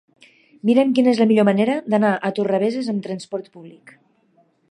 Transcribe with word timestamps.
Mira'm 0.69 0.93
quina 0.99 1.11
és 1.11 1.19
la 1.23 1.27
millor 1.31 1.45
manera 1.49 1.75
d'anar 1.95 2.11
a 2.15 2.33
Torrebesses 2.39 2.91
amb 2.95 3.05
trasport 3.09 3.55
públic. 3.59 3.97